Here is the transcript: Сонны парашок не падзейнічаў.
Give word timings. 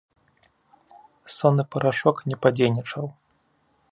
Сонны 1.35 1.63
парашок 1.75 2.17
не 2.31 2.37
падзейнічаў. 2.45 3.05